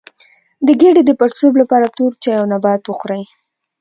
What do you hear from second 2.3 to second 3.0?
او نبات